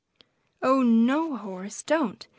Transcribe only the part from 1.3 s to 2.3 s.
Horace, don't!